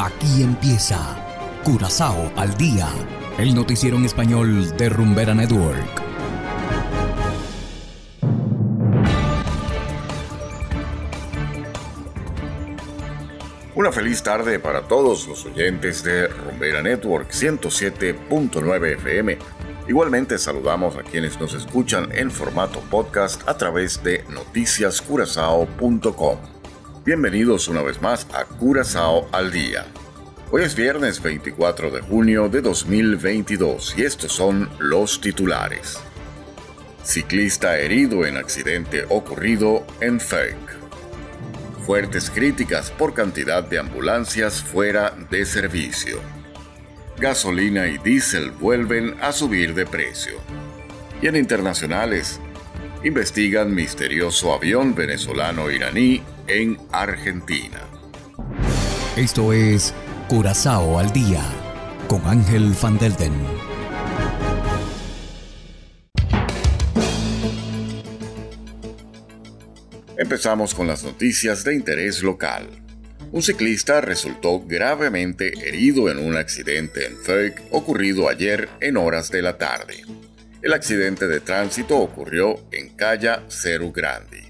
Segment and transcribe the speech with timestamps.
[0.00, 0.98] Aquí empieza
[1.62, 2.88] Curazao al día,
[3.36, 6.02] el noticiero en español de Rumbera Network.
[13.74, 19.36] Una feliz tarde para todos los oyentes de Rumbera Network 107.9 FM.
[19.86, 26.59] Igualmente saludamos a quienes nos escuchan en formato podcast a través de noticiascurazao.com.
[27.12, 29.84] Bienvenidos una vez más a Curazao al Día.
[30.52, 35.98] Hoy es viernes 24 de junio de 2022 y estos son los titulares.
[37.02, 40.54] Ciclista herido en accidente ocurrido en Fake
[41.84, 46.20] fuertes críticas por cantidad de ambulancias fuera de servicio.
[47.18, 50.34] Gasolina y diésel vuelven a subir de precio.
[51.20, 52.38] Y en internacionales,
[53.02, 57.78] investigan misterioso avión venezolano-iraní en Argentina.
[59.16, 59.94] Esto es
[60.28, 61.40] Curazao al día
[62.08, 63.32] con Ángel Van Delden.
[70.18, 72.68] Empezamos con las noticias de interés local.
[73.30, 79.42] Un ciclista resultó gravemente herido en un accidente en Feuc ocurrido ayer en horas de
[79.42, 80.02] la tarde.
[80.62, 84.49] El accidente de tránsito ocurrió en Calla Ceru Grandi.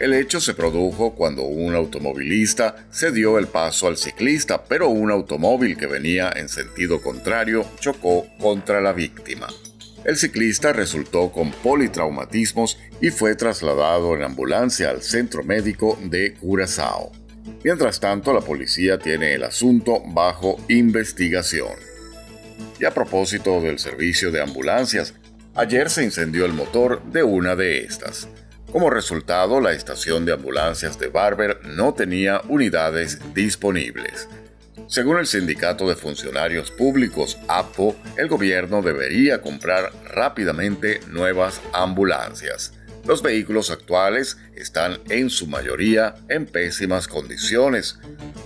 [0.00, 5.76] El hecho se produjo cuando un automovilista cedió el paso al ciclista, pero un automóvil
[5.76, 9.48] que venía en sentido contrario chocó contra la víctima.
[10.06, 17.12] El ciclista resultó con politraumatismos y fue trasladado en ambulancia al centro médico de Curazao.
[17.62, 21.74] Mientras tanto, la policía tiene el asunto bajo investigación.
[22.80, 25.12] Y a propósito del servicio de ambulancias,
[25.54, 28.28] ayer se incendió el motor de una de estas.
[28.72, 34.28] Como resultado, la estación de ambulancias de Barber no tenía unidades disponibles.
[34.86, 42.72] Según el Sindicato de Funcionarios Públicos, APO, el gobierno debería comprar rápidamente nuevas ambulancias.
[43.06, 47.98] Los vehículos actuales están en su mayoría en pésimas condiciones.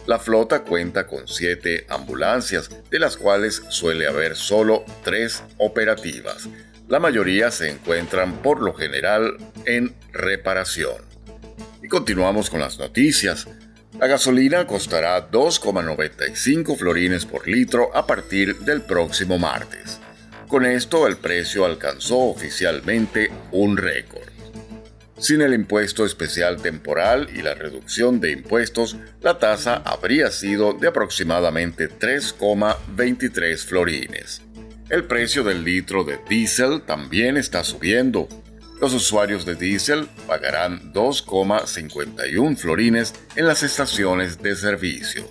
[0.07, 6.49] La flota cuenta con siete ambulancias, de las cuales suele haber solo tres operativas.
[6.89, 10.97] La mayoría se encuentran por lo general en reparación.
[11.83, 13.47] Y continuamos con las noticias.
[13.99, 19.99] La gasolina costará 2,95 florines por litro a partir del próximo martes.
[20.47, 24.29] Con esto el precio alcanzó oficialmente un récord.
[25.19, 30.89] Sin el impuesto especial temporal y la reducción de impuestos, la tasa habría sido de
[30.89, 34.44] aproximadamente 3,23 florines.
[34.91, 38.29] El precio del litro de diésel también está subiendo,
[38.81, 45.25] los usuarios de diésel pagarán 2,51 florines en las estaciones de servicio.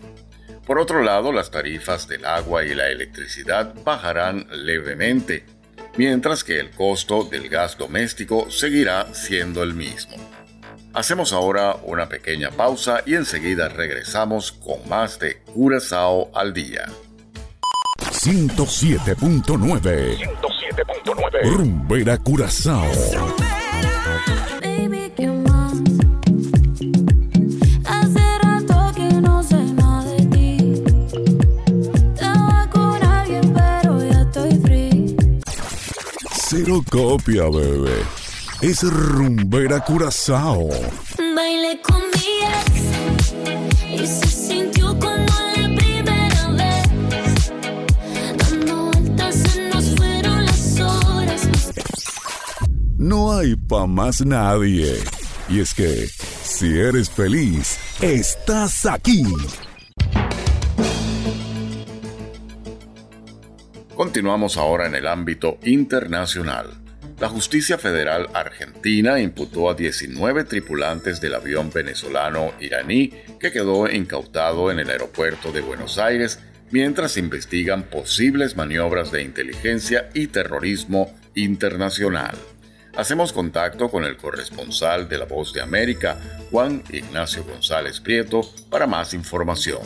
[0.65, 5.45] Por otro lado, las tarifas del agua y la electricidad bajarán levemente,
[5.97, 10.15] mientras que el costo del gas doméstico seguirá siendo el mismo.
[10.93, 16.85] Hacemos ahora una pequeña pausa y enseguida regresamos con más de Curazao al día.
[18.23, 20.17] 107.9
[21.43, 22.85] Rumbera Curazao.
[24.61, 25.73] Baby, ¿qué más?
[27.85, 30.83] Hace rato que no sé nada de ti.
[32.13, 35.17] Estaba con alguien, pero ya estoy free.
[36.47, 38.05] Cero copia, bebé.
[38.61, 40.69] Es Rumbera Curazao.
[41.35, 41.81] Bailé
[53.87, 54.93] Más nadie.
[55.49, 59.23] Y es que, si eres feliz, estás aquí.
[63.95, 66.67] Continuamos ahora en el ámbito internacional.
[67.19, 74.77] La justicia federal argentina imputó a 19 tripulantes del avión venezolano-iraní que quedó incautado en
[74.77, 76.39] el aeropuerto de Buenos Aires
[76.69, 82.35] mientras investigan posibles maniobras de inteligencia y terrorismo internacional.
[82.95, 86.19] Hacemos contacto con el corresponsal de La Voz de América,
[86.51, 89.81] Juan Ignacio González Prieto, para más información.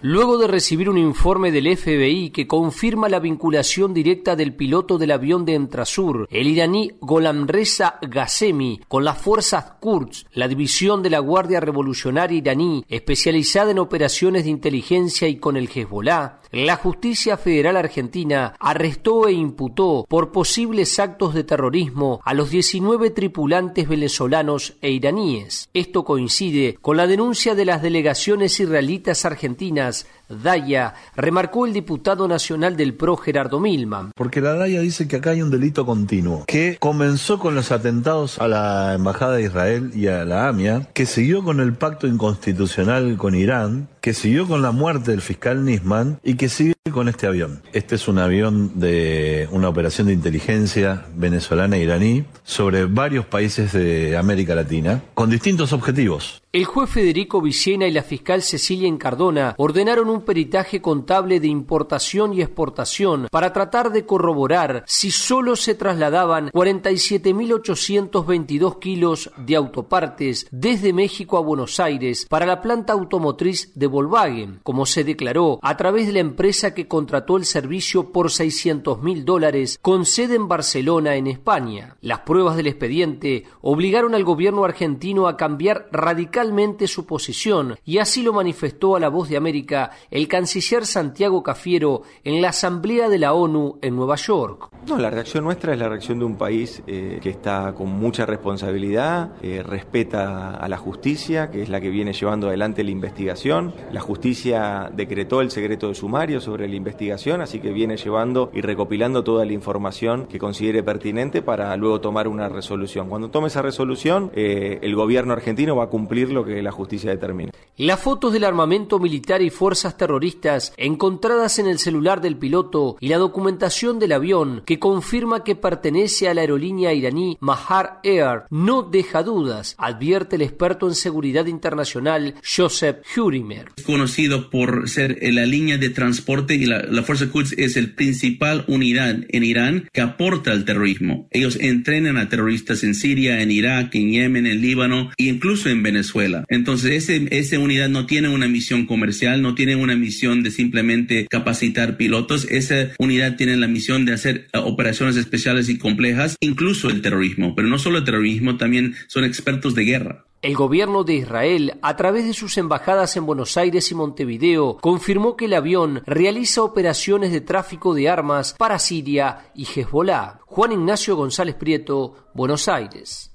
[0.00, 5.10] Luego de recibir un informe del FBI que confirma la vinculación directa del piloto del
[5.10, 11.18] avión de Entrasur, el iraní Golamreza Ghasemi, con las fuerzas Kurds, la división de la
[11.18, 17.76] Guardia Revolucionaria iraní especializada en operaciones de inteligencia y con el Hezbollah, la justicia federal
[17.76, 24.90] argentina arrestó e imputó por posibles actos de terrorismo a los 19 tripulantes venezolanos e
[24.90, 25.68] iraníes.
[25.74, 32.76] Esto coincide con la denuncia de las delegaciones israelitas argentinas Daya, remarcó el diputado nacional
[32.76, 34.12] del PRO Gerardo Milman.
[34.14, 38.38] Porque la Daya dice que acá hay un delito continuo, que comenzó con los atentados
[38.38, 43.16] a la Embajada de Israel y a la AMIA, que siguió con el pacto inconstitucional
[43.16, 47.26] con Irán, que siguió con la muerte del fiscal Nisman y que sigue con este
[47.26, 47.62] avión.
[47.72, 53.72] Este es un avión de una operación de inteligencia venezolana e iraní sobre varios países
[53.72, 56.42] de América Latina con distintos objetivos.
[56.50, 62.32] El juez Federico Vicena y la fiscal Cecilia Encardona ordenaron un peritaje contable de importación
[62.32, 70.94] y exportación para tratar de corroborar si solo se trasladaban 47.822 kilos de autopartes desde
[70.94, 76.06] México a Buenos Aires para la planta automotriz de Volkswagen, como se declaró a través
[76.06, 81.16] de la empresa que contrató el servicio por 600 mil dólares con sede en Barcelona,
[81.16, 81.96] en España.
[82.00, 88.22] Las pruebas del expediente obligaron al gobierno argentino a cambiar radicalmente su posición y así
[88.22, 93.18] lo manifestó a la voz de América el canciller Santiago Cafiero en la Asamblea de
[93.18, 94.70] la ONU en Nueva York.
[94.86, 98.26] No, la reacción nuestra es la reacción de un país eh, que está con mucha
[98.26, 103.74] responsabilidad, eh, respeta a la justicia, que es la que viene llevando adelante la investigación.
[103.92, 108.60] La justicia decretó el secreto de sumario sobre la investigación, así que viene llevando y
[108.60, 113.08] recopilando toda la información que considere pertinente para luego tomar una resolución.
[113.08, 117.10] Cuando tome esa resolución, eh, el gobierno argentino va a cumplir lo que la justicia
[117.10, 117.52] determine.
[117.76, 123.08] Las fotos del armamento militar y fuerzas terroristas encontradas en el celular del piloto y
[123.08, 128.82] la documentación del avión que confirma que pertenece a la aerolínea iraní Mahar Air no
[128.82, 133.68] deja dudas, advierte el experto en seguridad internacional Joseph Hurimer.
[133.76, 138.64] Es conocido por ser la línea de transporte y la, Fuerza Quds es el principal
[138.66, 141.28] unidad en Irán que aporta al terrorismo.
[141.30, 145.82] Ellos entrenan a terroristas en Siria, en Irak, en Yemen, en Líbano e incluso en
[145.82, 146.44] Venezuela.
[146.48, 151.26] Entonces, ese, esa unidad no tiene una misión comercial, no tiene una misión de simplemente
[151.28, 152.46] capacitar pilotos.
[152.50, 157.54] Esa unidad tiene la misión de hacer uh, operaciones especiales y complejas, incluso el terrorismo.
[157.54, 160.24] Pero no solo el terrorismo, también son expertos de guerra.
[160.40, 165.36] El gobierno de Israel, a través de sus embajadas en Buenos Aires y Montevideo, confirmó
[165.36, 170.38] que el avión realiza operaciones de tráfico de armas para Siria y Hezbollah.
[170.46, 173.32] Juan Ignacio González Prieto, Buenos Aires.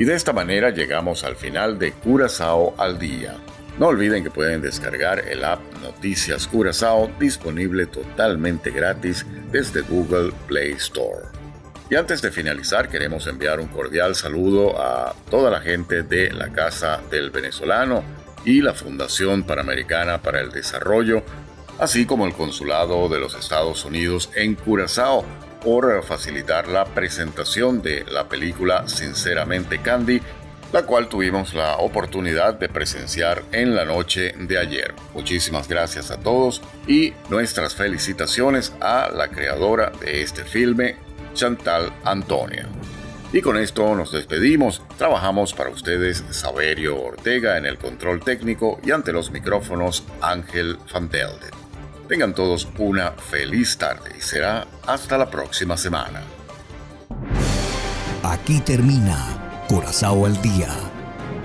[0.00, 3.36] Y de esta manera llegamos al final de Curazao al día.
[3.78, 10.72] No olviden que pueden descargar el app Noticias Curazao disponible totalmente gratis desde Google Play
[10.72, 11.39] Store.
[11.90, 16.50] Y antes de finalizar queremos enviar un cordial saludo a toda la gente de la
[16.52, 18.04] Casa del Venezolano
[18.44, 21.24] y la Fundación Panamericana para el Desarrollo,
[21.80, 25.24] así como el Consulado de los Estados Unidos en Curazao
[25.64, 30.22] por facilitar la presentación de la película Sinceramente Candy,
[30.72, 34.94] la cual tuvimos la oportunidad de presenciar en la noche de ayer.
[35.12, 42.68] Muchísimas gracias a todos y nuestras felicitaciones a la creadora de este filme, Chantal Antonia.
[43.32, 44.82] Y con esto nos despedimos.
[44.98, 51.08] Trabajamos para ustedes Saberio Ortega en el control técnico y ante los micrófonos Ángel Van
[52.08, 56.22] Tengan todos una feliz tarde y será hasta la próxima semana.
[58.24, 60.68] Aquí termina Corazao al Día,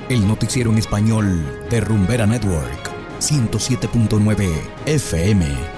[0.09, 2.89] el noticiero en español de Rumbera Network,
[3.19, 4.49] 107.9
[4.87, 5.74] FM.